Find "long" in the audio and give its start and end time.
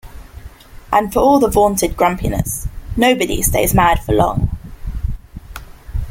4.13-4.49